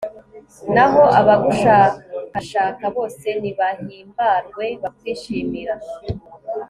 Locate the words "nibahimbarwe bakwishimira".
3.41-5.75